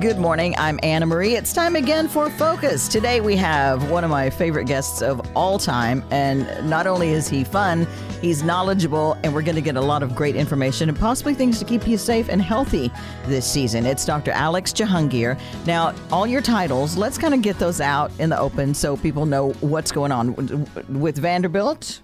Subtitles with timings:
[0.00, 0.54] Good morning.
[0.56, 1.36] I'm Anna Marie.
[1.36, 2.88] It's time again for Focus.
[2.88, 6.02] Today we have one of my favorite guests of all time.
[6.10, 7.86] And not only is he fun,
[8.22, 11.58] he's knowledgeable, and we're going to get a lot of great information and possibly things
[11.58, 12.90] to keep you safe and healthy
[13.26, 13.84] this season.
[13.84, 14.30] It's Dr.
[14.30, 15.38] Alex Jahangir.
[15.66, 19.26] Now, all your titles, let's kind of get those out in the open so people
[19.26, 20.34] know what's going on
[20.88, 22.00] with Vanderbilt.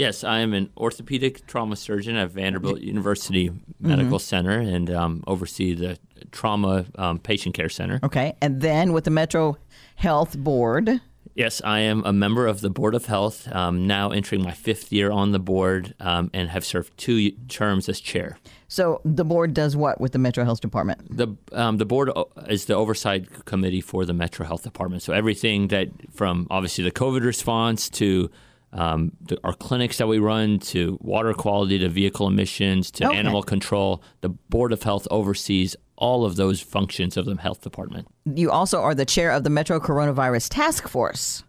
[0.00, 3.50] Yes, I am an orthopedic trauma surgeon at Vanderbilt University
[3.80, 4.16] Medical mm-hmm.
[4.16, 5.98] Center and um, oversee the
[6.32, 8.00] trauma um, patient care center.
[8.02, 9.58] Okay, and then with the Metro
[9.96, 11.02] Health Board.
[11.34, 14.90] Yes, I am a member of the Board of Health, um, now entering my fifth
[14.90, 18.38] year on the board, um, and have served two terms as chair.
[18.68, 21.14] So the board does what with the Metro Health Department?
[21.14, 22.10] The um, the board
[22.48, 25.02] is the oversight committee for the Metro Health Department.
[25.02, 28.30] So everything that from obviously the COVID response to
[28.72, 33.16] um, the, our clinics that we run to water quality to vehicle emissions to okay.
[33.16, 34.02] animal control.
[34.20, 38.08] The Board of Health oversees all of those functions of the health department.
[38.24, 41.44] You also are the chair of the Metro Coronavirus Task Force.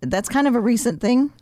[0.00, 1.32] That's kind of a recent thing.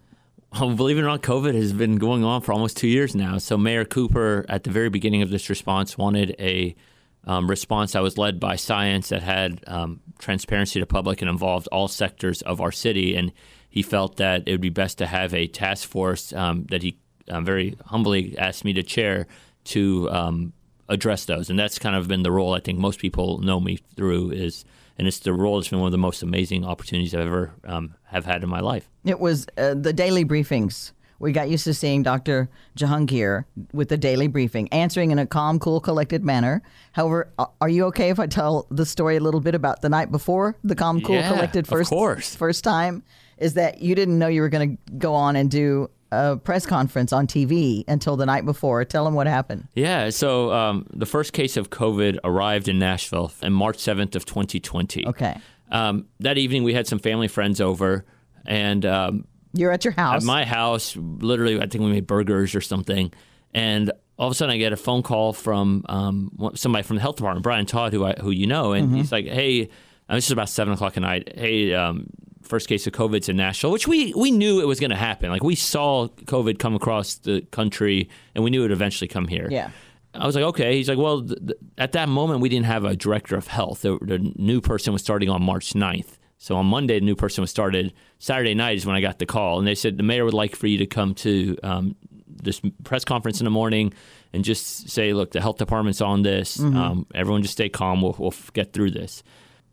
[0.53, 3.39] Well, believe it or not, COVID has been going on for almost two years now.
[3.39, 6.77] So Mayor Cooper, at the very beginning of this response, wanted a
[7.25, 11.69] um, response that was led by science that had um, transparency to public and involved
[11.73, 13.17] all sectors of our city.
[13.17, 13.33] And
[13.73, 16.99] he felt that it would be best to have a task force um, that he
[17.31, 19.27] um, very humbly asked me to chair
[19.65, 20.53] to um,
[20.91, 21.49] address those.
[21.49, 24.67] And that's kind of been the role I think most people know me through is,
[24.99, 27.95] and it's the role that's been one of the most amazing opportunities I've ever um,
[28.05, 28.91] have had in my life.
[29.07, 30.93] It was uh, the daily briefings.
[31.23, 32.51] We got used to seeing Dr.
[32.77, 36.63] Jahangir with the daily briefing, answering in a calm, cool, collected manner.
[36.93, 40.11] However, are you okay if I tell the story a little bit about the night
[40.11, 42.35] before the calm, cool, yeah, collected first course.
[42.35, 43.03] first time?
[43.43, 46.65] is that you didn't know you were going to go on and do a press
[46.65, 48.85] conference on TV until the night before.
[48.85, 49.67] Tell them what happened.
[49.75, 54.25] Yeah, so um, the first case of COVID arrived in Nashville on March 7th of
[54.25, 55.07] 2020.
[55.09, 55.37] Okay.
[55.71, 58.05] Um, that evening, we had some family friends over,
[58.47, 60.23] and um, you're at your house.
[60.23, 63.13] At my house, literally, I think we made burgers or something,
[63.53, 67.03] and all of a sudden, I get a phone call from um, somebody from the
[67.03, 68.97] health department, Brian Todd, who I, who you know, and mm-hmm.
[68.97, 69.69] he's like, "Hey."
[70.09, 71.33] This is about seven o'clock at night.
[71.35, 72.07] Hey, um,
[72.43, 75.31] first case of COVID in Nashville, which we we knew it was going to happen.
[75.31, 79.27] Like we saw COVID come across the country, and we knew it would eventually come
[79.27, 79.49] here.
[79.51, 79.71] Yeah.
[80.15, 80.77] I was like, okay.
[80.77, 83.81] He's like, well, th- th- at that moment, we didn't have a director of health.
[83.81, 86.19] The, the, new person was starting on March 9th.
[86.43, 87.93] So on Monday, the new person was started.
[88.19, 90.57] Saturday night is when I got the call, and they said the mayor would like
[90.57, 91.95] for you to come to um,
[92.27, 93.95] this press conference in the morning
[94.33, 96.57] and just say, look, the health department's on this.
[96.57, 96.77] Mm-hmm.
[96.77, 98.03] Um, everyone just stay calm.
[98.03, 99.23] We'll, we'll get through this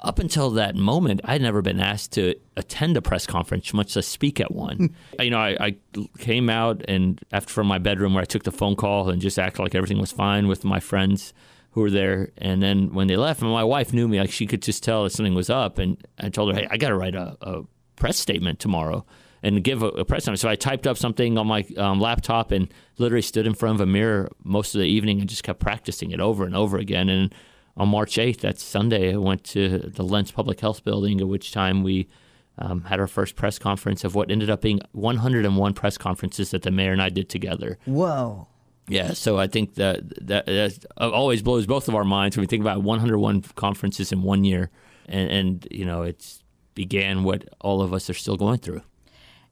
[0.02, 4.08] up until that moment, I'd never been asked to attend a press conference, much less
[4.08, 4.96] speak at one.
[5.20, 5.76] you know, I, I,
[6.20, 9.38] came out and after from my bedroom where I took the phone call and just
[9.38, 11.34] acted like everything was fine with my friends
[11.72, 12.32] who were there.
[12.38, 15.04] And then when they left, and my wife knew me, like she could just tell
[15.04, 15.78] that something was up.
[15.78, 17.64] And I told her, hey, I got to write a, a,
[17.96, 19.06] press statement tomorrow
[19.44, 22.52] and give a, a press statement." So I typed up something on my um, laptop
[22.52, 25.60] and literally stood in front of a mirror most of the evening and just kept
[25.60, 27.10] practicing it over and over again.
[27.10, 27.34] And
[27.76, 31.52] on March 8th, that Sunday, I went to the Lentz Public Health Building, at which
[31.52, 32.08] time we
[32.58, 36.64] um, had our first press conference of what ended up being 101 press conferences that
[36.64, 37.78] the mayor and I did together.
[37.86, 38.48] Whoa.
[38.90, 42.48] Yeah, so I think that, that that always blows both of our minds when we
[42.48, 44.70] think about 101 conferences in one year,
[45.08, 46.44] and, and you know it's
[46.76, 48.82] began what all of us are still going through.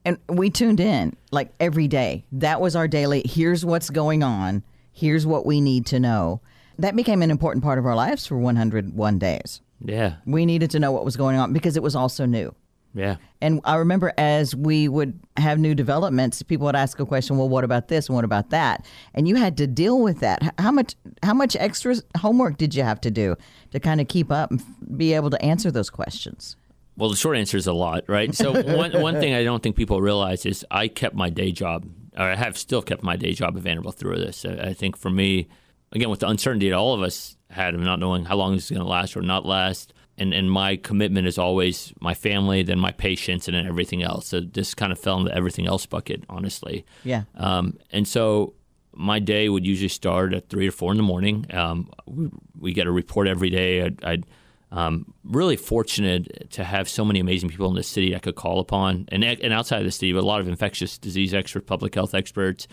[0.06, 2.26] And we tuned in like every day.
[2.31, 3.22] That was our daily.
[3.26, 4.64] Here's what's going on.
[4.94, 6.42] Here's what we need to know
[6.80, 9.62] that became an important part of our lives for 101 days.
[9.84, 10.16] Yeah.
[10.26, 12.56] We needed to know what was going on because it was also new.
[12.97, 13.18] Yeah.
[13.41, 17.47] And I remember as we would have new developments, people would ask a question, well,
[17.47, 18.88] what about this and what about that?
[19.13, 20.56] And you had to deal with that.
[20.58, 23.35] How much how much extra homework did you have to do
[23.72, 24.63] to kind of keep up and
[24.97, 26.56] be able to answer those questions?
[26.97, 28.34] Well, the short answer is a lot, right?
[28.34, 31.85] So one one thing I don't think people realize is I kept my day job,
[32.18, 34.44] or I have still kept my day job at Vanderbilt through this.
[34.44, 35.47] I think for me,
[35.91, 38.66] again with the uncertainty that all of us had of not knowing how long this
[38.66, 39.94] is going to last or not last.
[40.19, 44.28] And, and my commitment is always my family, then my patients, and then everything else.
[44.28, 46.85] So this kind of fell into everything else bucket, honestly.
[47.03, 47.23] Yeah.
[47.35, 48.53] Um, and so
[48.93, 51.46] my day would usually start at three or four in the morning.
[51.53, 52.29] Um, we,
[52.59, 53.84] we, get a report every day.
[53.84, 54.25] I'd, I'd
[54.72, 58.59] um, really fortunate to have so many amazing people in the city I could call
[58.59, 61.96] upon, and and outside of the city, but a lot of infectious disease experts, public
[61.96, 62.67] health experts,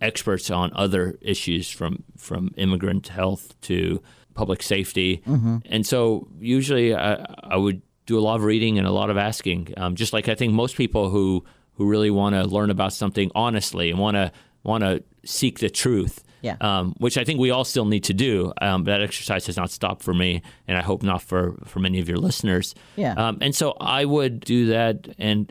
[0.00, 4.02] experts on other issues from from immigrant health to
[4.36, 5.22] public safety.
[5.26, 5.58] Mm-hmm.
[5.66, 9.16] And so usually I, I, would do a lot of reading and a lot of
[9.16, 12.92] asking, um, just like I think most people who who really want to learn about
[12.92, 16.22] something honestly and want to want to seek the truth.
[16.42, 16.56] Yeah.
[16.60, 18.52] Um, which I think we all still need to do.
[18.60, 21.98] Um, that exercise has not stopped for me, and I hope not for, for many
[21.98, 22.74] of your listeners.
[22.94, 23.14] Yeah.
[23.14, 25.50] Um, and so I would do that and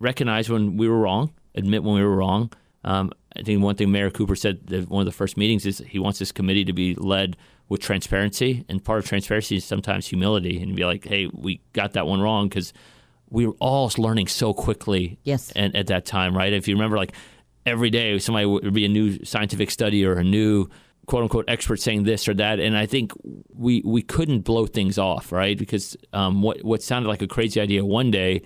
[0.00, 2.52] recognize when we were wrong, admit when we were wrong.
[2.82, 5.78] Um, I think one thing Mayor Cooper said at one of the first meetings is
[5.78, 7.36] he wants this committee to be led
[7.68, 11.92] with transparency, and part of transparency is sometimes humility, and be like, "Hey, we got
[11.92, 12.72] that one wrong," because
[13.30, 15.18] we were all learning so quickly.
[15.24, 15.50] Yes.
[15.56, 16.52] And at that time, right?
[16.52, 17.12] If you remember, like
[17.66, 20.68] every day, somebody would be a new scientific study or a new
[21.06, 23.12] quote unquote expert saying this or that, and I think
[23.52, 25.56] we we couldn't blow things off, right?
[25.56, 28.42] Because um, what what sounded like a crazy idea one day,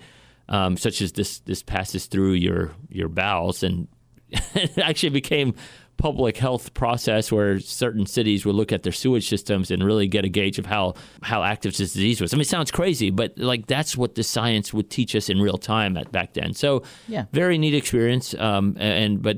[0.47, 3.87] um, such as this this passes through your your bowels and
[4.29, 5.53] it actually became
[5.99, 10.25] public health process where certain cities would look at their sewage systems and really get
[10.25, 12.33] a gauge of how how active this disease was.
[12.33, 15.39] I mean, it sounds crazy, but like that's what the science would teach us in
[15.39, 16.53] real time at back then.
[16.53, 17.25] So, Yeah.
[17.33, 18.33] very neat experience.
[18.33, 19.37] Um, and but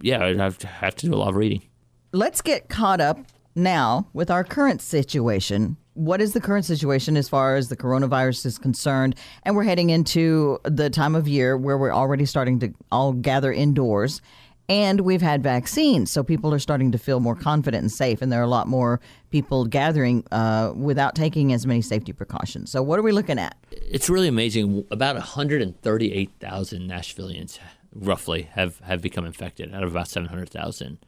[0.00, 1.62] yeah, I'd have to, have to do a lot of reading.
[2.12, 3.18] Let's get caught up
[3.54, 5.76] now with our current situation.
[5.94, 9.16] What is the current situation as far as the coronavirus is concerned?
[9.42, 13.52] And we're heading into the time of year where we're already starting to all gather
[13.52, 14.22] indoors.
[14.68, 18.20] And we've had vaccines, so people are starting to feel more confident and safe.
[18.20, 19.00] And there are a lot more
[19.30, 22.70] people gathering uh, without taking as many safety precautions.
[22.70, 23.56] So, what are we looking at?
[23.70, 24.84] It's really amazing.
[24.90, 27.58] About 138,000 Nashvillians,
[27.94, 30.98] roughly, have, have become infected out of about 700,000.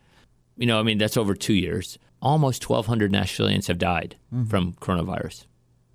[0.56, 1.98] You know, I mean, that's over two years.
[2.22, 4.16] Almost 1,200 Nashvillians have died
[4.48, 5.46] from coronavirus.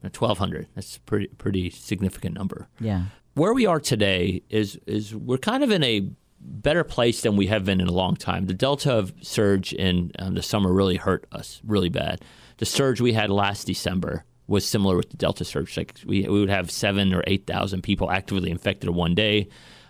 [0.03, 0.67] Now, 1,200.
[0.75, 2.67] That's a pretty, pretty significant number.
[2.79, 3.05] Yeah.
[3.33, 6.09] Where we are today is is we're kind of in a
[6.39, 8.45] better place than we have been in a long time.
[8.45, 12.23] The Delta surge in um, the summer really hurt us really bad.
[12.57, 15.75] The surge we had last December was similar with the Delta surge.
[15.75, 19.47] Like we, we would have seven or eight thousand people actively infected in one day.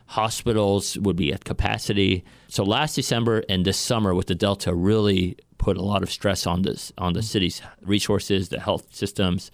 [0.08, 2.24] Hospitals would be at capacity.
[2.48, 6.46] So last December and this summer with the Delta really put a lot of stress
[6.46, 9.52] on this on the city's resources, the health systems,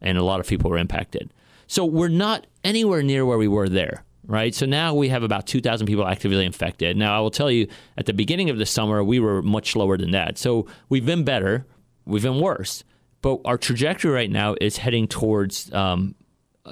[0.00, 1.32] and a lot of people were impacted.
[1.66, 4.54] So we're not anywhere near where we were there, right?
[4.54, 6.96] So now we have about 2,000 people actively infected.
[6.96, 9.96] Now, I will tell you, at the beginning of the summer, we were much lower
[9.96, 10.38] than that.
[10.38, 11.66] So we've been better,
[12.06, 12.84] we've been worse,
[13.22, 16.14] but our trajectory right now is heading towards, um,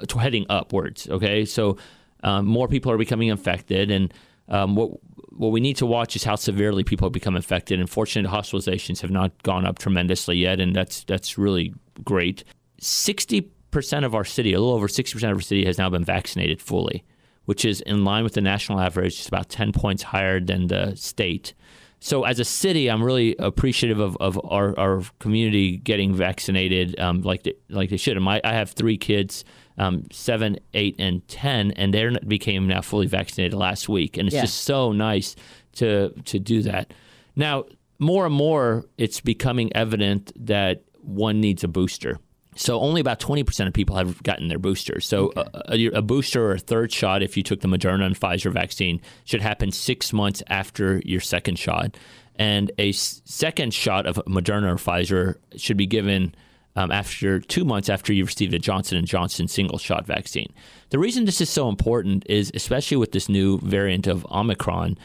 [0.07, 1.45] to heading upwards, okay?
[1.45, 1.77] So
[2.23, 4.13] um, more people are becoming infected, and
[4.47, 4.91] um, what
[5.29, 7.79] what we need to watch is how severely people become infected.
[7.79, 11.73] Unfortunately, hospitalizations have not gone up tremendously yet, and that's that's really
[12.03, 12.43] great.
[12.79, 13.41] Sixty
[13.71, 16.05] percent of our city, a little over sixty percent of our city, has now been
[16.05, 17.03] vaccinated fully,
[17.45, 19.19] which is in line with the national average.
[19.19, 21.53] It's about ten points higher than the state.
[21.99, 27.21] So, as a city, I'm really appreciative of, of our, our community getting vaccinated um,
[27.21, 28.19] like they, like they should.
[28.19, 29.45] My, I have three kids,
[29.77, 34.17] um, seven, eight, and ten, and they became now fully vaccinated last week.
[34.17, 34.41] And it's Yeah.
[34.41, 35.37] just so nice
[35.75, 36.93] to to do that.
[37.37, 37.63] Now,
[37.99, 42.19] more and more, it's becoming evident that one needs a booster.
[42.55, 45.07] So only about 20% of people have gotten their boosters.
[45.07, 48.19] So a, a, a booster or a third shot, if you took the Moderna and
[48.19, 51.97] Pfizer vaccine, should happen six months after your second shot.
[52.35, 56.33] And a second shot of Moderna or Pfizer should be given
[56.75, 60.51] um, after two months after you've received a Johnson and Johnson single shot vaccine.
[60.89, 64.97] The reason this is so important is, especially with this new variant of Omicron,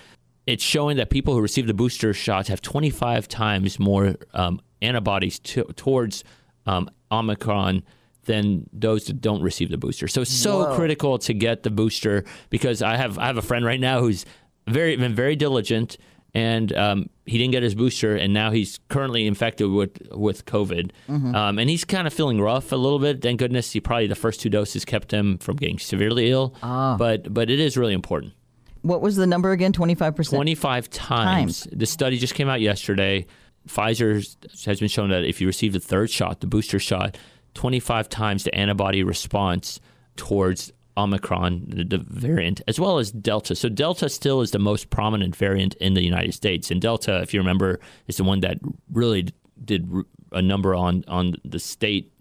[0.47, 5.39] it's showing that people who receive the booster shots have 25 times more um, antibodies
[5.41, 6.25] to, towards
[6.65, 7.83] um, Omicron
[8.25, 10.07] than those that don't receive the booster.
[10.07, 10.77] So it's so Whoa.
[10.77, 14.25] critical to get the booster because I have I have a friend right now who's
[14.69, 15.97] very been very diligent
[16.35, 20.91] and um, he didn't get his booster and now he's currently infected with with COVID
[21.09, 23.23] um, and he's kind of feeling rough a little bit.
[23.23, 26.55] Thank goodness he probably the first two doses kept him from getting severely ill.
[26.63, 26.97] Ah.
[26.99, 28.35] But but it is really important.
[28.83, 29.73] What was the number again?
[29.73, 30.31] 25%?
[30.31, 31.67] 25 times.
[31.73, 33.27] The study just came out yesterday.
[33.69, 34.15] Pfizer
[34.65, 37.17] has been shown that if you receive the third shot, the booster shot,
[37.55, 39.81] 25 times the antibody response
[40.17, 43.55] towards Omicron, the, the variant, as well as Delta.
[43.55, 47.33] So Delta still is the most prominent variant in the United States, and Delta, if
[47.33, 48.59] you remember, is the one that
[48.93, 49.29] really
[49.65, 49.89] did
[50.33, 52.13] a number on on the state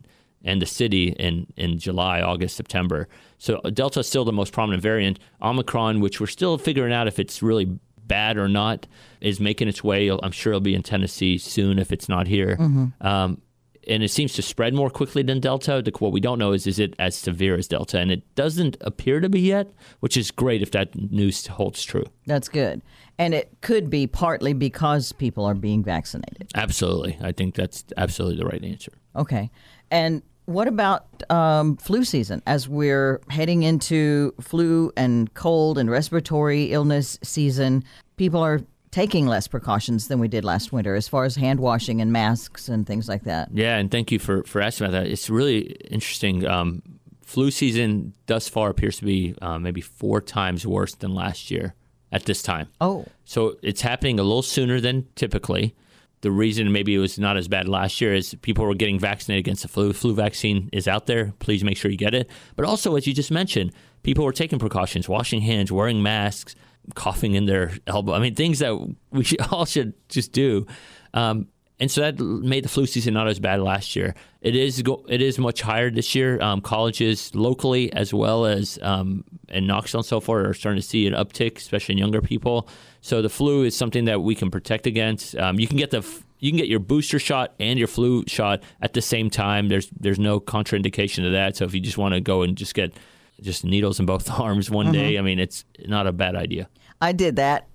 [0.43, 3.07] and the city in, in July, August, September.
[3.37, 5.19] So Delta is still the most prominent variant.
[5.41, 8.87] Omicron, which we're still figuring out if it's really bad or not,
[9.21, 10.09] is making its way.
[10.09, 12.57] I'm sure it'll be in Tennessee soon if it's not here.
[13.01, 13.41] Um,
[13.87, 15.81] and it seems to spread more quickly than Delta.
[15.99, 19.19] What we don't know is is it as severe as Delta, and it doesn't appear
[19.21, 19.71] to be yet,
[20.01, 22.03] which is great if that news holds true.
[22.25, 22.81] That's good.
[23.17, 26.51] And it could be partly because people are being vaccinated.
[26.53, 28.91] Absolutely, I think that's absolutely the right answer.
[29.15, 29.49] Okay.
[29.89, 36.71] And what about um, flu season as we're heading into flu and cold and respiratory
[36.71, 37.83] illness season?
[38.15, 38.61] People are
[38.91, 42.69] taking less precautions than we did last winter as far as hand washing and masks
[42.69, 43.49] and things like that.
[43.53, 45.07] Yeah, and thank you for, for asking about that.
[45.07, 46.47] It's really interesting.
[46.47, 46.81] Um,
[47.21, 51.75] flu season thus far appears to be uh, maybe four times worse than last year
[52.13, 52.69] at this time.
[52.79, 53.05] Oh.
[53.25, 55.75] So it's happening a little sooner than typically.
[56.21, 59.45] The reason maybe it was not as bad last year is people were getting vaccinated
[59.45, 59.93] against the flu.
[59.93, 61.33] Flu vaccine is out there.
[61.39, 62.29] Please make sure you get it.
[62.55, 63.71] But also, as you just mentioned,
[64.03, 66.55] people were taking precautions, washing hands, wearing masks,
[66.95, 68.13] coughing in their elbow.
[68.13, 68.75] I mean, things that
[69.11, 70.65] we should, all should just do.
[71.13, 71.47] Um,
[71.79, 74.15] and so that made the flu season not as bad last year.
[74.41, 76.41] It is go, it is much higher this year.
[76.41, 80.87] Um, colleges locally as well as um, in Knoxville and so forth are starting to
[80.87, 82.67] see an uptick, especially in younger people.
[83.07, 85.33] So the flu is something that we can protect against.
[85.37, 86.05] Um, you can get the
[86.39, 89.69] you can get your booster shot and your flu shot at the same time.
[89.69, 91.55] There's there's no contraindication to that.
[91.55, 92.93] So if you just want to go and just get
[93.39, 94.91] just needles in both arms one mm-hmm.
[94.91, 96.67] day, I mean it's not a bad idea.
[96.99, 97.69] I did that.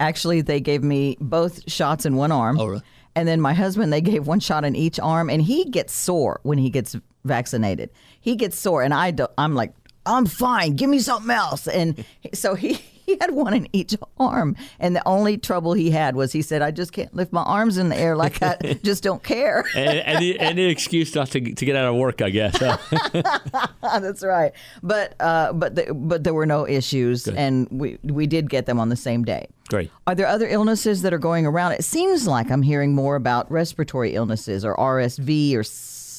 [0.00, 2.58] Actually, they gave me both shots in one arm.
[2.58, 2.82] Oh, really?
[3.14, 6.40] And then my husband, they gave one shot in each arm, and he gets sore
[6.42, 7.90] when he gets vaccinated.
[8.18, 9.74] He gets sore, and I do, I'm like,
[10.06, 10.76] I'm fine.
[10.76, 11.66] Give me something else.
[11.66, 16.16] And so he he had one in each arm, and the only trouble he had
[16.16, 19.02] was he said, "I just can't lift my arms in the air like I just
[19.02, 22.58] don't care." and, any, any excuse not to, to get out of work, I guess.
[23.82, 24.52] That's right.
[24.82, 27.34] But uh, but the, but there were no issues, Good.
[27.36, 29.48] and we we did get them on the same day.
[29.68, 29.90] Great.
[30.06, 31.72] Are there other illnesses that are going around?
[31.72, 35.62] It seems like I'm hearing more about respiratory illnesses or RSV or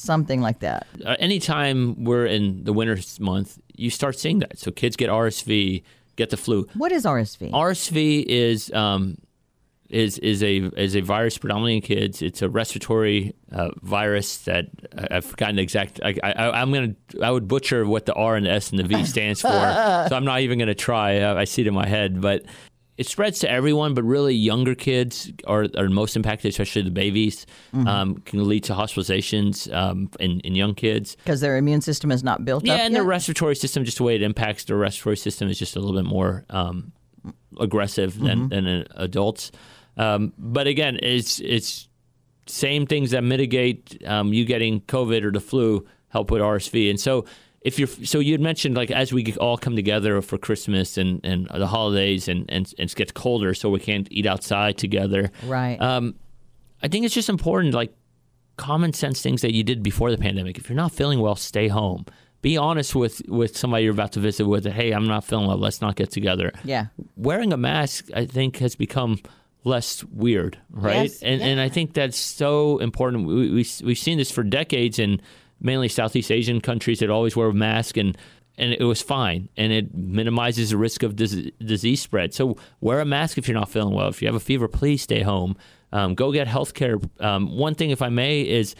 [0.06, 0.86] something like that.
[1.04, 4.58] Uh, anytime we're in the winter month, you start seeing that.
[4.58, 5.82] So kids get RSV,
[6.16, 6.66] get the flu.
[6.74, 7.50] What is RSV?
[7.50, 9.18] RSV is um,
[9.90, 12.22] is is a is a virus predominantly in kids.
[12.22, 16.00] It's a respiratory uh, virus that I, have forgotten the exact.
[16.02, 18.84] I, I, am gonna I would butcher what the R and the S and the
[18.84, 21.20] V stands for, so I'm not even gonna try.
[21.20, 22.44] I, I see it in my head, but
[22.96, 27.46] it spreads to everyone, but really younger kids are, are most impacted, especially the babies.
[27.74, 27.86] Mm-hmm.
[27.86, 32.24] Um, can lead to hospitalizations um, in, in young kids because their immune system is
[32.24, 32.78] not built yeah, up.
[32.78, 32.98] Yeah, and yet?
[32.98, 35.94] their respiratory system, just the way it impacts their respiratory system, is just a little
[35.94, 36.92] bit more um,
[37.60, 38.66] aggressive than, mm-hmm.
[38.66, 39.52] than adults.
[39.96, 41.88] Um, but again, it's it's
[42.46, 47.00] same things that mitigate um, you getting COVID or the flu help with RSV, and
[47.00, 47.26] so
[47.66, 51.20] if you're so you had mentioned like as we all come together for Christmas and,
[51.24, 55.32] and the holidays and, and, and it gets colder so we can't eat outside together.
[55.44, 55.76] Right.
[55.82, 56.14] Um,
[56.80, 57.92] I think it's just important like
[58.56, 60.58] common sense things that you did before the pandemic.
[60.58, 62.06] If you're not feeling well, stay home.
[62.40, 64.64] Be honest with, with somebody you're about to visit with.
[64.64, 65.58] Hey, I'm not feeling well.
[65.58, 66.52] Let's not get together.
[66.62, 66.86] Yeah.
[67.16, 69.18] Wearing a mask, I think, has become
[69.64, 71.10] less weird, right?
[71.10, 71.46] Yes, and yeah.
[71.48, 73.26] and I think that's so important.
[73.26, 75.20] We, we we've seen this for decades and
[75.60, 78.16] mainly Southeast Asian countries that always wear a mask and
[78.58, 82.32] and it was fine and it minimizes the risk of dis- disease spread.
[82.32, 84.08] So wear a mask if you're not feeling well.
[84.08, 85.56] If you have a fever, please stay home.
[85.92, 86.96] Um, go get health care.
[87.20, 88.74] Um, one thing, if I may, is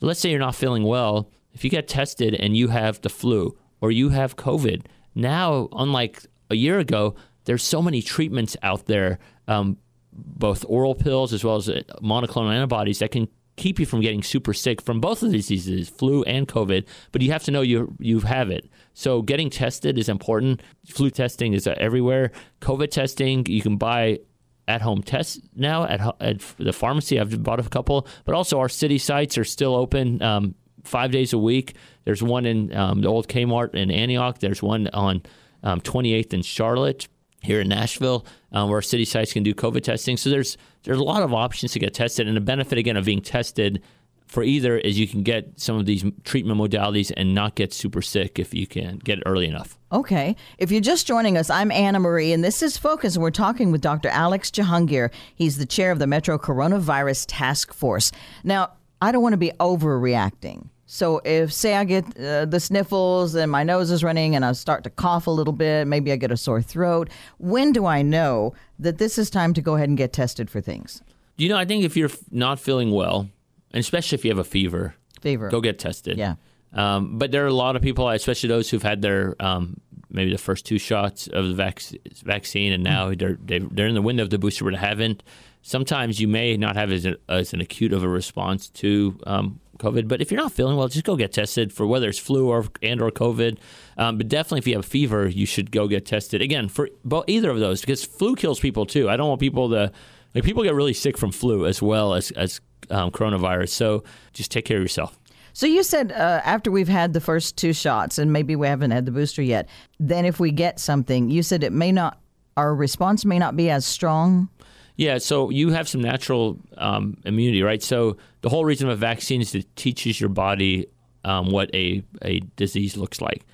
[0.00, 1.30] let's say you're not feeling well.
[1.52, 4.84] If you get tested and you have the flu or you have COVID,
[5.14, 9.18] now, unlike a year ago, there's so many treatments out there,
[9.48, 9.78] um,
[10.12, 13.28] both oral pills as well as uh, monoclonal antibodies that can
[13.60, 16.86] keep you from getting super sick from both of these diseases, flu and COVID.
[17.12, 18.68] But you have to know you you have it.
[18.94, 20.62] So getting tested is important.
[20.86, 22.32] Flu testing is everywhere.
[22.60, 24.20] COVID testing you can buy
[24.66, 27.20] at home tests now at, at the pharmacy.
[27.20, 31.32] I've bought a couple, but also our city sites are still open um, five days
[31.32, 31.74] a week.
[32.04, 34.38] There's one in um, the old Kmart in Antioch.
[34.38, 35.22] There's one on
[35.62, 37.08] um, 28th in Charlotte
[37.42, 40.16] here in Nashville, um, where city sites can do COVID testing.
[40.16, 43.04] So there's there's a lot of options to get tested, and the benefit again of
[43.04, 43.82] being tested
[44.30, 48.00] for either is you can get some of these treatment modalities and not get super
[48.00, 49.76] sick if you can get it early enough.
[49.90, 50.36] Okay.
[50.58, 53.72] If you're just joining us, I'm Anna Marie, and this is Focus, and we're talking
[53.72, 54.08] with Dr.
[54.08, 55.10] Alex Jahangir.
[55.34, 58.12] He's the chair of the Metro Coronavirus Task Force.
[58.44, 60.68] Now, I don't want to be overreacting.
[60.92, 64.50] So if say I get uh, the sniffles and my nose is running and I
[64.50, 68.02] start to cough a little bit, maybe I get a sore throat, when do I
[68.02, 71.00] know that this is time to go ahead and get tested for things?
[71.36, 73.28] You know, I think if you're not feeling well,
[73.72, 76.18] and especially if you have a fever, fever, go get tested.
[76.18, 76.34] Yeah.
[76.72, 80.30] Um, but there are a lot of people, especially those who've had their um, maybe
[80.32, 81.82] the first two shots of the vac-
[82.24, 85.22] vaccine, and now they're they're in the window of the booster, but haven't.
[85.62, 89.60] Sometimes you may not have as, a, as an acute of a response to um,
[89.80, 90.08] COVID.
[90.08, 92.66] But if you're not feeling well, just go get tested for whether it's flu or
[92.82, 93.58] and or COVID.
[93.96, 97.24] Um, but definitely, if you have fever, you should go get tested again for both,
[97.26, 99.10] either of those because flu kills people too.
[99.10, 99.92] I don't want people to
[100.34, 102.60] like people get really sick from flu as well as as
[102.90, 103.70] um, coronavirus.
[103.70, 105.18] So just take care of yourself.
[105.52, 108.90] So you said uh, after we've had the first two shots, and maybe we haven't
[108.90, 112.18] had the booster yet, then if we get something, you said it may not,
[112.56, 114.48] our response may not be as strong.
[114.96, 117.82] Yeah, so you have some natural um, immunity, right?
[117.82, 120.86] So the whole reason of a vaccine is it teaches your body
[121.24, 123.44] um, what a, a disease looks like.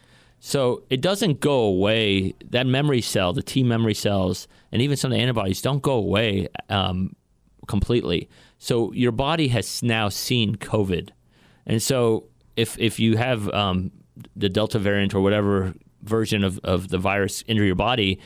[0.41, 2.35] So it doesn't go away.
[2.51, 5.95] That memory cell, the T memory cells, and even some of the antibodies don't go
[5.95, 7.17] away um,
[7.67, 8.29] completely.
[8.59, 11.11] So your body has now seen COVID,
[11.67, 13.91] and so if if you have um,
[14.35, 18.19] the Delta variant or whatever version of, of the virus into your body,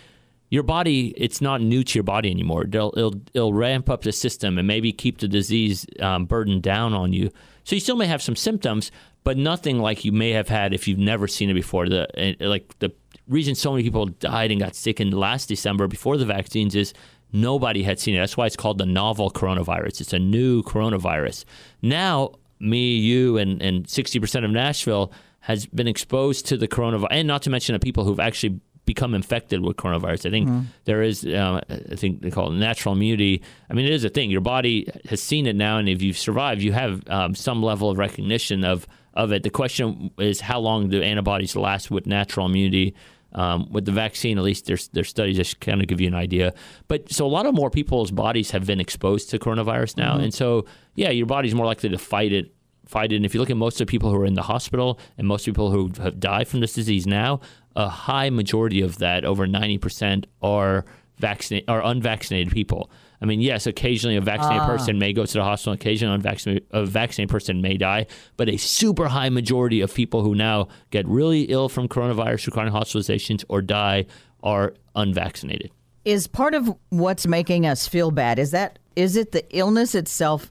[0.50, 2.64] your body it's not new to your body anymore.
[2.64, 6.94] It'll it'll, it'll ramp up the system and maybe keep the disease um, burden down
[6.94, 7.30] on you.
[7.64, 8.90] So you still may have some symptoms,
[9.24, 11.88] but nothing like you may have had if you've never seen it before.
[11.88, 12.92] The like the
[13.28, 16.92] reason so many people died and got sick in last December before the vaccines is
[17.32, 18.18] nobody had seen it.
[18.18, 20.00] That's why it's called the novel coronavirus.
[20.00, 21.44] It's a new coronavirus.
[21.80, 27.08] Now, me, you, and and sixty percent of Nashville has been exposed to the coronavirus,
[27.10, 30.26] and not to mention the people who've actually become infected with coronavirus.
[30.26, 30.60] I think mm-hmm.
[30.84, 33.42] there is, uh, I think they call it natural immunity.
[33.68, 34.30] I mean, it is a thing.
[34.30, 37.90] Your body has seen it now, and if you've survived, you have um, some level
[37.90, 39.42] of recognition of of it.
[39.42, 42.94] The question is, how long do antibodies last with natural immunity?
[43.32, 46.14] Um, with the vaccine, at least there's there's studies just kind of give you an
[46.14, 46.52] idea.
[46.88, 50.24] But so a lot of more people's bodies have been exposed to coronavirus now, mm-hmm.
[50.24, 52.52] and so yeah, your body's more likely to fight it
[52.90, 53.16] fight it.
[53.16, 55.26] And if you look at most of the people who are in the hospital and
[55.26, 57.40] most people who have died from this disease now,
[57.76, 60.84] a high majority of that, over 90%, are
[61.18, 62.90] vaccinated are unvaccinated people.
[63.22, 64.66] I mean, yes, occasionally a vaccinated ah.
[64.66, 65.74] person may go to the hospital.
[65.74, 70.34] Occasionally, unvaccinated, a vaccinated person may die, but a super high majority of people who
[70.34, 74.06] now get really ill from coronavirus, requiring hospitalizations, or die
[74.42, 75.70] are unvaccinated.
[76.04, 80.50] Is part of what's making us feel bad is that is it the illness itself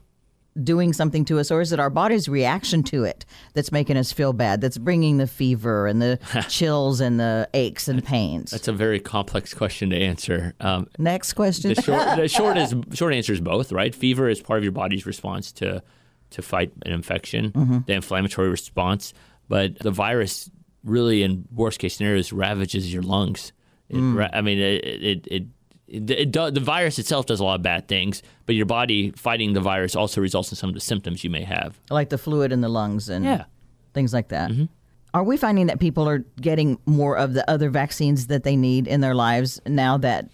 [0.62, 4.12] doing something to us, or is it our body's reaction to it that's making us
[4.12, 4.60] feel bad?
[4.60, 8.50] That's bringing the fever and the chills and the aches and pains.
[8.50, 10.54] That's a very complex question to answer.
[10.60, 11.74] Um, Next question.
[11.74, 13.72] The short, the short is short answer is both.
[13.72, 15.82] Right, fever is part of your body's response to
[16.30, 17.78] to fight an infection, mm-hmm.
[17.86, 19.12] the inflammatory response.
[19.48, 20.50] But the virus
[20.84, 23.52] really, in worst case scenarios, ravages your lungs.
[23.88, 24.30] It, mm.
[24.32, 25.42] I mean, it, it, it
[25.90, 29.52] it, do, the virus itself does a lot of bad things, but your body fighting
[29.54, 32.52] the virus also results in some of the symptoms you may have, like the fluid
[32.52, 33.44] in the lungs and yeah.
[33.92, 34.50] things like that.
[34.50, 34.64] Mm-hmm.
[35.12, 38.86] Are we finding that people are getting more of the other vaccines that they need
[38.86, 40.28] in their lives now that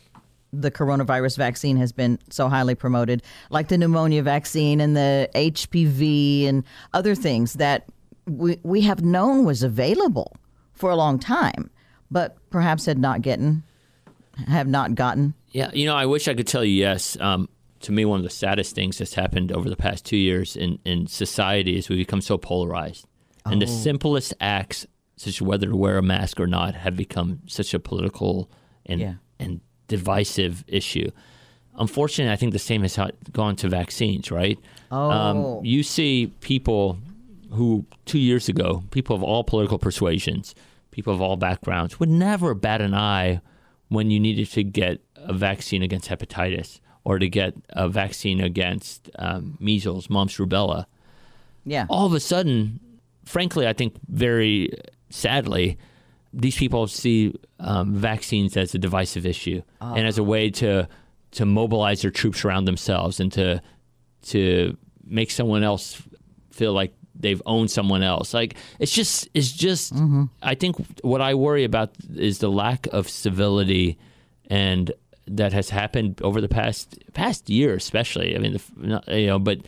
[0.52, 6.46] the coronavirus vaccine has been so highly promoted, like the pneumonia vaccine and the HPV
[6.46, 7.86] and other things that
[8.26, 10.36] we, we have known was available
[10.74, 11.70] for a long time,
[12.10, 13.62] but perhaps had not gotten
[14.48, 15.34] have not gotten?
[15.56, 17.16] Yeah, you know, I wish I could tell you yes.
[17.18, 17.48] Um,
[17.80, 20.78] to me, one of the saddest things that's happened over the past two years in,
[20.84, 23.06] in society is we've become so polarized.
[23.46, 23.52] Oh.
[23.52, 23.70] And the oh.
[23.70, 27.78] simplest acts, such as whether to wear a mask or not, have become such a
[27.78, 28.50] political
[28.84, 29.14] and, yeah.
[29.38, 31.10] and divisive issue.
[31.76, 32.98] Unfortunately, I think the same has
[33.32, 34.58] gone to vaccines, right?
[34.90, 35.10] Oh.
[35.10, 36.98] Um, you see people
[37.50, 40.54] who, two years ago, people of all political persuasions,
[40.90, 43.40] people of all backgrounds, would never bat an eye–
[43.88, 49.10] when you needed to get a vaccine against hepatitis or to get a vaccine against
[49.18, 50.86] um, measles, mumps, rubella.
[51.64, 51.86] Yeah.
[51.88, 52.80] All of a sudden,
[53.24, 54.70] frankly, I think very
[55.10, 55.78] sadly,
[56.32, 60.88] these people see um, vaccines as a divisive issue and as a way to
[61.32, 63.60] to mobilize their troops around themselves and to
[64.22, 66.02] to make someone else
[66.50, 68.34] feel like they've owned someone else.
[68.34, 70.24] Like it's just it's just mm-hmm.
[70.42, 73.98] I think what I worry about is the lack of civility
[74.48, 74.92] and
[75.28, 78.36] that has happened over the past past year, especially.
[78.36, 79.58] I mean, the, you know, but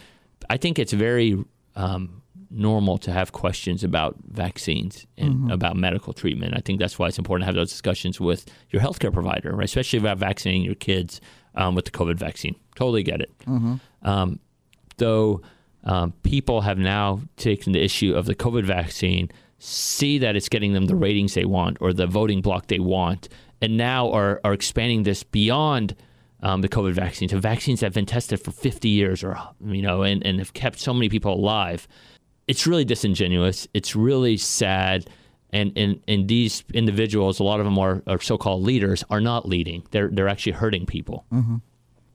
[0.48, 1.42] I think it's very
[1.74, 5.50] um, normal to have questions about vaccines and mm-hmm.
[5.50, 6.54] about medical treatment.
[6.56, 9.64] I think that's why it's important to have those discussions with your healthcare provider, right?
[9.64, 11.20] Especially about vaccinating your kids
[11.54, 12.54] um, with the COVID vaccine.
[12.76, 13.36] Totally get it.
[13.40, 13.76] Mm-hmm.
[14.02, 14.38] Um,
[14.96, 15.42] though
[15.88, 20.74] um, people have now taken the issue of the COVID vaccine, see that it's getting
[20.74, 23.30] them the ratings they want or the voting block they want,
[23.62, 25.96] and now are, are expanding this beyond
[26.42, 29.80] um, the COVID vaccine to vaccines that have been tested for 50 years or, you
[29.80, 31.88] know, and, and have kept so many people alive.
[32.46, 33.66] It's really disingenuous.
[33.72, 35.08] It's really sad.
[35.50, 39.22] And, and, and these individuals, a lot of them are, are so called leaders, are
[39.22, 39.82] not leading.
[39.90, 41.24] They're, they're actually hurting people.
[41.32, 41.56] Mm-hmm.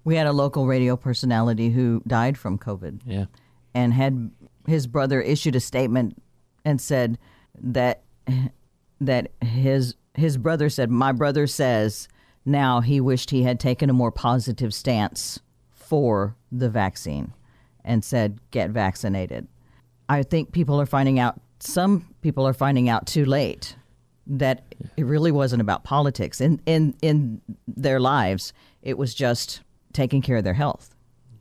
[0.06, 3.02] We had a local radio personality who died from COVID.
[3.06, 3.26] Yeah
[3.74, 4.32] and had
[4.68, 6.22] his brother issued a statement
[6.66, 7.18] and said
[7.62, 8.04] that
[9.02, 12.08] that his his brother said my brother says
[12.46, 15.40] now he wished he had taken a more positive stance
[15.72, 17.34] for the vaccine
[17.84, 19.48] and said get vaccinated.
[20.10, 23.76] I think people are finding out some people are finding out too late
[24.28, 24.64] that
[24.98, 28.54] it really wasn't about politics in in in their lives.
[28.82, 29.62] It was just
[29.94, 30.93] taking care of their health.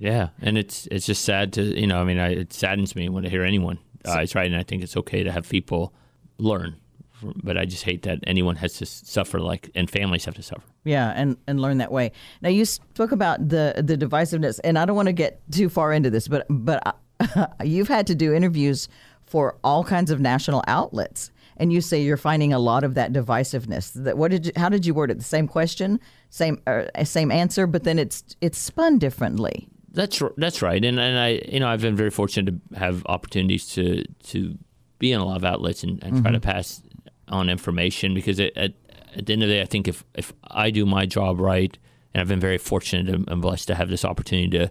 [0.02, 2.00] Yeah, and it's it's just sad to you know.
[2.00, 4.82] I mean, I, it saddens me when I hear anyone uh, right, and I think
[4.82, 5.94] it's okay to have people
[6.38, 6.74] learn,
[7.22, 10.64] but I just hate that anyone has to suffer like, and families have to suffer.
[10.82, 12.10] Yeah, and and learn that way.
[12.40, 15.92] Now you spoke about the the divisiveness, and I don't want to get too far
[15.92, 16.98] into this, but but
[17.64, 18.88] you've had to do interviews
[19.24, 23.12] for all kinds of national outlets and you say you're finding a lot of that
[23.12, 23.92] divisiveness.
[23.92, 25.18] That what did you, how did you word it?
[25.18, 29.68] The same question, same uh, same answer, but then it's it's spun differently.
[29.92, 33.66] That's that's right, and and I you know I've been very fortunate to have opportunities
[33.74, 34.58] to to
[34.98, 36.22] be in a lot of outlets and, and mm-hmm.
[36.22, 36.50] try to mm-hmm.
[36.50, 36.82] pass
[37.28, 38.72] on information because it, at
[39.14, 41.76] at the end of the day, I think if if I do my job right,
[42.14, 44.70] and I've been very fortunate and blessed to have this opportunity to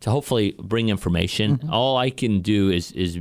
[0.00, 1.58] to hopefully bring information.
[1.58, 1.72] Mm-hmm.
[1.72, 3.18] All I can do is is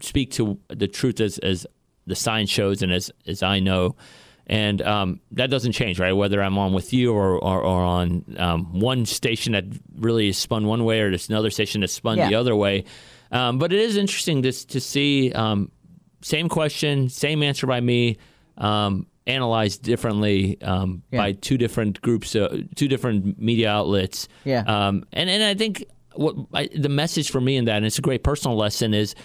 [0.00, 1.66] speak to the truth as as
[2.06, 3.96] the science shows and as as I know.
[4.46, 6.12] And um, that doesn't change, right?
[6.12, 9.64] Whether I'm on with you or, or, or on um, one station that
[9.96, 12.28] really is spun one way or there's another station that's spun yeah.
[12.28, 12.84] the other way.
[13.30, 15.70] Um, but it is interesting to, to see um,
[16.22, 18.18] same question, same answer by me,
[18.58, 21.18] um, analyzed differently um, yeah.
[21.20, 24.28] by two different groups, uh, two different media outlets.
[24.44, 24.64] Yeah.
[25.12, 28.02] and, and I think what I, the message for me in that, and it's a
[28.02, 29.14] great personal lesson, is–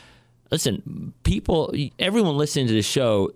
[0.51, 3.31] listen, people, everyone listening to the show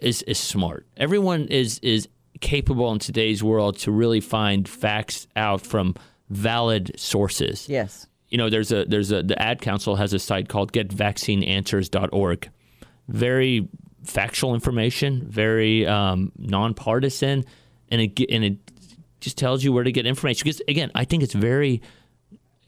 [0.00, 0.86] is is smart.
[0.96, 2.08] Everyone is is
[2.40, 5.94] capable in today's world to really find facts out from
[6.30, 7.68] valid sources.
[7.68, 8.06] Yes.
[8.28, 12.50] You know, there's a there's a the ad council has a site called getvaccineanswers.org.
[13.08, 13.68] Very
[14.04, 17.44] factual information, very um, nonpartisan,
[17.90, 18.58] and it and it
[19.20, 20.44] just tells you where to get information.
[20.44, 21.82] Because again, I think it's very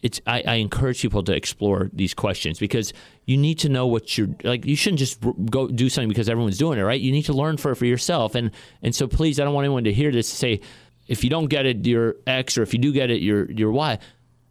[0.02, 2.92] it's I, I, encourage people to explore these questions because
[3.26, 4.64] you need to know what you're like.
[4.64, 7.00] You shouldn't just go do something because everyone's doing it, right?
[7.00, 8.34] You need to learn for for yourself.
[8.34, 8.50] And
[8.82, 10.60] and so please, I don't want anyone to hear this say
[11.06, 13.72] if you don't get it, you're X, or if you do get it, you're you're
[13.72, 13.98] Y.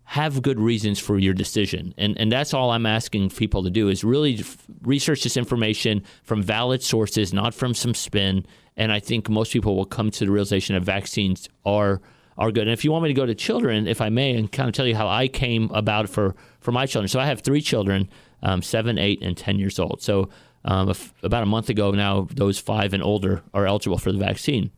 [0.04, 3.90] Have good reasons for your decision, and and that's all I'm asking people to do
[3.90, 4.44] is really
[4.82, 8.46] research this information from valid sources, not from some spin.
[8.76, 12.02] And I think most people will come to the realization that vaccines are
[12.40, 12.64] are good.
[12.64, 14.74] And if you want me to go to children, if I may, and kind of
[14.74, 17.10] tell you how I came about for for my children.
[17.10, 18.10] So I have three children,
[18.42, 20.02] um, seven, eight, and ten years old.
[20.02, 20.30] So
[20.66, 24.72] um, about a month ago now, those five and older are eligible for the vaccine.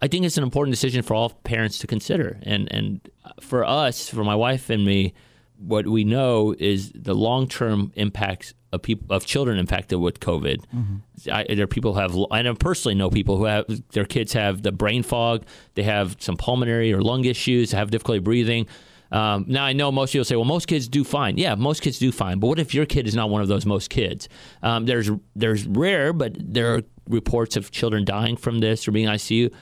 [0.00, 3.00] I think it's an important decision for all parents to consider, and and
[3.40, 5.12] for us, for my wife and me,
[5.60, 10.64] what we know is the long term impacts of people of children infected with COVID.
[10.74, 11.30] Mm-hmm.
[11.30, 12.16] I, there are people who have.
[12.30, 15.44] I personally know people who have their kids have the brain fog.
[15.74, 17.72] They have some pulmonary or lung issues.
[17.72, 18.66] Have difficulty breathing.
[19.12, 21.98] Um, now I know most people say, "Well, most kids do fine." Yeah, most kids
[21.98, 22.38] do fine.
[22.38, 24.28] But what if your kid is not one of those most kids?
[24.62, 29.08] Um, there's there's rare, but there are reports of children dying from this or being
[29.08, 29.52] ICU.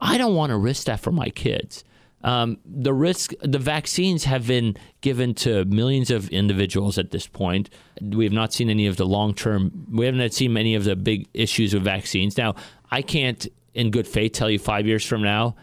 [0.00, 1.84] I don't want to risk that for my kids.
[2.24, 7.70] Um, the risk, the vaccines have been given to millions of individuals at this point.
[8.00, 9.86] We have not seen any of the long term.
[9.90, 12.38] We haven't seen many of the big issues with vaccines.
[12.38, 12.54] Now,
[12.90, 15.56] I can't, in good faith, tell you five years from now.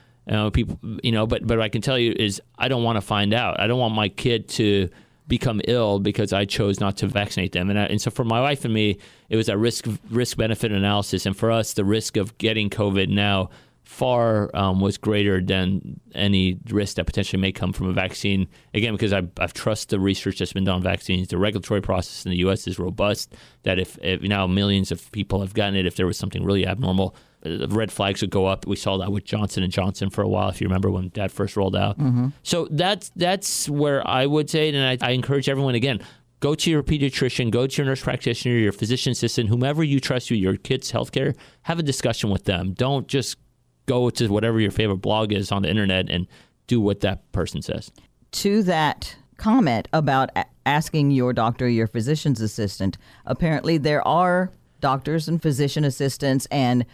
[0.53, 3.33] People, you know, but but I can tell you is I don't want to find
[3.33, 3.59] out.
[3.59, 4.89] I don't want my kid to
[5.27, 7.69] become ill because I chose not to vaccinate them.
[7.69, 8.97] And, I, and so for my wife and me,
[9.29, 11.25] it was a risk risk benefit analysis.
[11.25, 13.49] And for us, the risk of getting COVID now
[13.89, 18.47] far um, was greater than any risk that potentially may come from a vaccine.
[18.75, 21.29] Again, because I, I trust the research that's been done on vaccines.
[21.29, 22.67] The regulatory process in the U.S.
[22.67, 23.33] is robust.
[23.63, 26.67] That if, if now millions of people have gotten it, if there was something really
[26.67, 28.67] abnormal, the red flags would go up.
[28.67, 31.31] We saw that with Johnson and Johnson for a while, if you remember when that
[31.31, 31.97] first rolled out.
[31.97, 32.27] Mm-hmm.
[32.43, 35.99] So that's that's where I would say, and I, I encourage everyone again
[36.41, 40.29] go to your pediatrician, go to your nurse practitioner, your physician assistant, whomever you trust
[40.29, 42.71] with your kids' healthcare, have a discussion with them.
[42.73, 43.35] Don't just
[43.89, 46.27] go to whatever your favorite blog is on the internet and
[46.67, 47.91] do what that person says.
[48.31, 50.29] To that comment about
[50.67, 56.85] asking your doctor, your physician's assistant, apparently there are doctors and physician assistants, and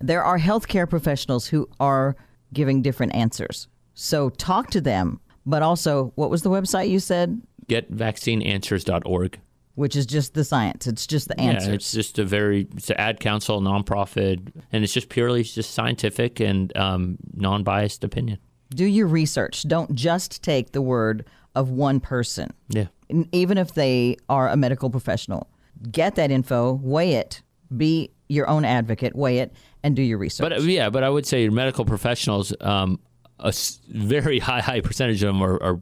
[0.00, 2.16] there are healthcare professionals who are
[2.54, 3.68] giving different answers.
[3.92, 5.20] So talk to them.
[5.44, 7.40] But also, what was the website you said?
[7.68, 9.38] GetVaccineAnswers.org
[9.78, 10.88] which is just the science.
[10.88, 11.68] It's just the answer.
[11.68, 15.70] Yeah, it's just a very it's an ad council nonprofit, and it's just purely just
[15.70, 18.38] scientific and um, non-biased opinion.
[18.70, 19.68] Do your research.
[19.68, 22.52] Don't just take the word of one person.
[22.68, 22.86] Yeah.
[23.30, 25.48] Even if they are a medical professional,
[25.92, 27.40] get that info, weigh it,
[27.76, 30.50] be your own advocate, weigh it, and do your research.
[30.50, 32.98] But yeah, but I would say your medical professionals, um,
[33.38, 33.54] a
[33.88, 35.80] very high high percentage of them are, are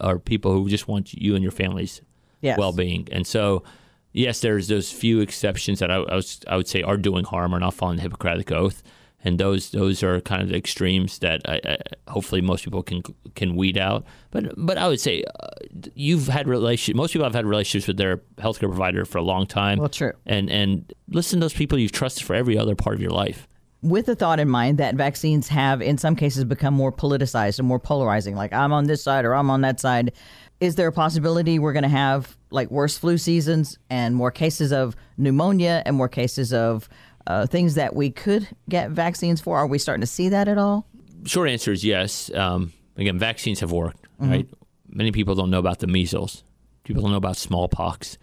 [0.00, 2.00] are people who just want you and your families
[2.44, 2.58] yes.
[2.58, 3.08] well being.
[3.10, 3.64] And so,
[4.12, 7.54] yes, there's those few exceptions that I, I, was I would say are doing harm
[7.54, 8.82] or not following the Hippocratic oath.
[9.24, 11.78] and those those are kind of the extremes that I, I,
[12.10, 13.02] hopefully most people can
[13.34, 14.04] can weed out.
[14.30, 15.48] But but I would say uh,
[15.94, 16.96] you've had relation.
[16.96, 19.78] Most people have had relationships with their healthcare provider for a long time.
[19.78, 20.12] Well, true.
[20.26, 23.48] And and listen to those people you've trusted for every other part of your life.
[23.80, 27.68] With the thought in mind that vaccines have, in some cases, become more politicized and
[27.68, 30.12] more polarizing, like I'm on this side or I'm on that side.
[30.60, 34.72] Is there a possibility we're going to have like worse flu seasons and more cases
[34.72, 36.88] of pneumonia and more cases of
[37.26, 39.58] uh, things that we could get vaccines for?
[39.58, 40.86] Are we starting to see that at all?
[41.24, 42.32] Short answer is yes.
[42.34, 44.30] Um, again, vaccines have worked, mm-hmm.
[44.30, 44.48] right?
[44.88, 46.44] Many people don't know about the measles.
[46.84, 48.18] People don't know about smallpox.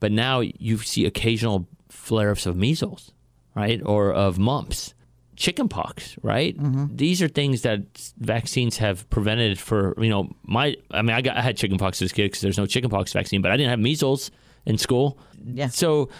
[0.00, 3.12] But now you see occasional flare ups of measles,
[3.54, 3.80] right?
[3.84, 4.94] Or of mumps,
[5.38, 6.58] chickenpox, right?
[6.58, 6.96] Mm-hmm.
[6.96, 7.80] These are things that
[8.18, 12.10] vaccines have prevented for, you know, my, I mean, I, got, I had chickenpox as
[12.10, 14.30] a kid because there's no chickenpox vaccine, but I didn't have measles
[14.66, 15.18] in school.
[15.44, 15.68] Yeah.
[15.68, 16.10] So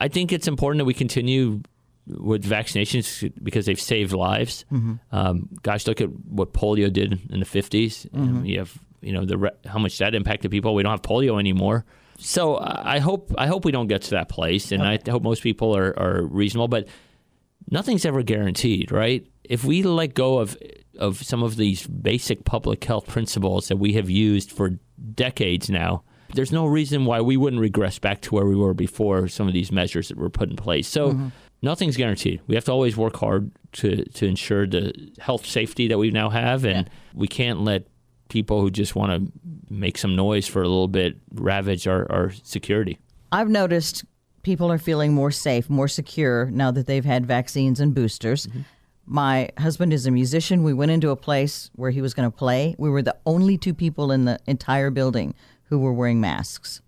[0.00, 1.60] I think it's important that we continue
[2.06, 4.64] with vaccinations because they've saved lives.
[4.72, 4.94] Mm-hmm.
[5.12, 8.08] Um, gosh, look at what polio did in the 50s.
[8.08, 8.44] Mm-hmm.
[8.44, 10.74] You have you know the how much that impacted people.
[10.74, 11.84] We don't have polio anymore.
[12.18, 14.98] So I hope I hope we don't get to that place, and okay.
[15.06, 16.66] I hope most people are, are reasonable.
[16.66, 16.88] But
[17.70, 19.26] nothing's ever guaranteed, right?
[19.44, 20.56] If we let go of
[20.98, 24.78] of some of these basic public health principles that we have used for
[25.14, 26.02] decades now,
[26.34, 29.54] there's no reason why we wouldn't regress back to where we were before some of
[29.54, 30.88] these measures that were put in place.
[30.88, 31.12] So.
[31.12, 31.28] Mm-hmm
[31.62, 32.40] nothing's guaranteed.
[32.46, 36.30] We have to always work hard to to ensure the health safety that we now
[36.30, 36.92] have, and yeah.
[37.14, 37.86] we can't let
[38.28, 39.32] people who just want to
[39.70, 42.98] make some noise for a little bit ravage our, our security.
[43.32, 44.04] I've noticed
[44.42, 48.46] people are feeling more safe, more secure now that they've had vaccines and boosters.
[48.46, 48.60] Mm-hmm.
[49.06, 50.62] My husband is a musician.
[50.62, 52.74] We went into a place where he was going to play.
[52.78, 56.82] We were the only two people in the entire building who were wearing masks.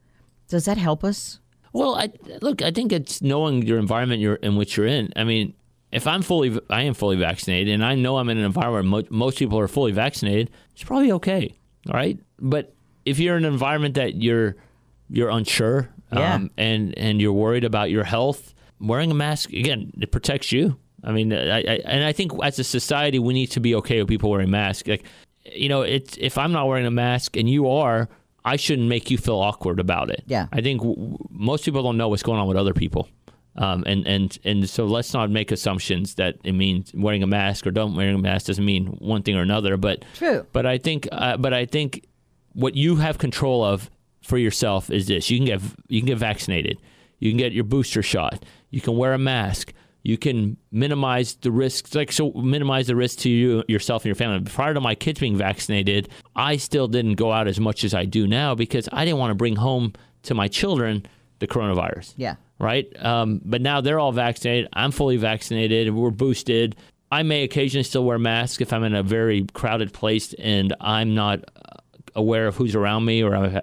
[0.49, 1.41] Does that help us?
[1.73, 2.11] Well, I
[2.43, 2.63] look.
[2.63, 5.13] I think it's knowing your environment you're in which you're in.
[5.17, 5.55] I mean,
[5.93, 9.03] if I'm fully, I am fully vaccinated, and I know I'm in an environment where
[9.03, 11.55] mo- most people are fully vaccinated, it's probably okay.
[11.89, 14.57] All right, but if you're in an environment that you're
[15.09, 16.35] you're unsure, yeah.
[16.35, 20.77] um, and and you're worried about your health, wearing a mask again it protects you.
[21.03, 23.99] I mean, I, I, and I think as a society we need to be okay
[24.01, 24.87] with people wearing masks.
[24.87, 25.05] Like,
[25.45, 28.09] you know, it's if I'm not wearing a mask and you are,
[28.45, 30.23] I shouldn't make you feel awkward about it.
[30.27, 30.47] Yeah.
[30.53, 33.09] I think w- most people don't know what's going on with other people.
[33.57, 37.67] Um, and, and, and so let's not make assumptions that it means wearing a mask
[37.67, 39.77] or don't wearing a mask doesn't mean one thing or another.
[39.77, 40.47] But, True.
[40.53, 42.07] but I think, uh, but I think
[42.53, 43.91] what you have control of
[44.23, 46.79] for yourself is this: you can get, you can get vaccinated,
[47.19, 51.51] you can get your booster shot, you can wear a mask, you can minimize the
[51.51, 54.41] risks like so minimize the risk to you yourself and your family.
[54.51, 58.05] Prior to my kids being vaccinated i still didn't go out as much as i
[58.05, 61.05] do now because i didn't want to bring home to my children
[61.41, 62.15] the coronavirus.
[62.17, 62.37] Yeah.
[62.59, 62.87] Right?
[63.03, 64.69] Um, but now they're all vaccinated.
[64.75, 65.93] I'm fully vaccinated.
[65.93, 66.77] We're boosted.
[67.11, 71.13] I may occasionally still wear masks if i'm in a very crowded place and i'm
[71.17, 71.41] not
[72.15, 73.63] aware of who's around me or I,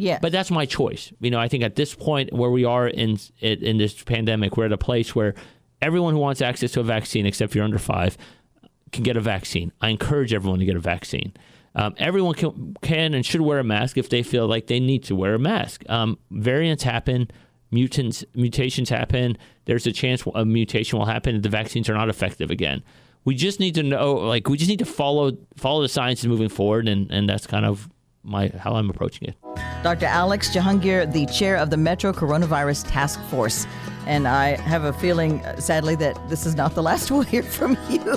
[0.00, 0.18] yeah.
[0.20, 1.12] But that's my choice.
[1.20, 4.66] You know, I think at this point where we are in in this pandemic, we're
[4.66, 5.34] at a place where
[5.82, 8.16] everyone who wants access to a vaccine, except if you're under five,
[8.92, 9.72] can get a vaccine.
[9.80, 11.32] I encourage everyone to get a vaccine.
[11.74, 15.04] Um, everyone can, can, and should wear a mask if they feel like they need
[15.04, 15.84] to wear a mask.
[15.88, 17.30] Um, variants happen,
[17.70, 19.38] mutants, mutations happen.
[19.66, 22.82] There's a chance a mutation will happen and the vaccines are not effective again.
[23.24, 26.48] We just need to know, like, we just need to follow follow the science moving
[26.48, 27.88] forward, and, and that's kind of
[28.22, 29.36] my how I'm approaching it.
[29.82, 30.06] Dr.
[30.06, 33.66] Alex Jahangir, the chair of the Metro Coronavirus Task Force.
[34.06, 37.42] And I have a feeling, uh, sadly, that this is not the last we'll hear
[37.42, 37.98] from you.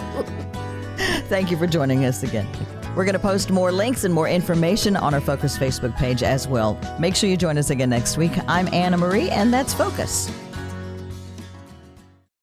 [1.27, 2.47] Thank you for joining us again.
[2.95, 6.47] We're going to post more links and more information on our Focus Facebook page as
[6.47, 6.79] well.
[6.99, 8.33] Make sure you join us again next week.
[8.47, 10.31] I'm Anna Marie, and that's Focus.